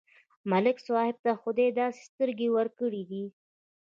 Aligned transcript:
ملک 0.51 0.77
صاحب 0.87 1.15
ته 1.23 1.31
خدای 1.41 1.69
داسې 1.79 2.01
سترګې 2.09 2.47
ورکړې 2.55 3.03
دي، 3.09 3.23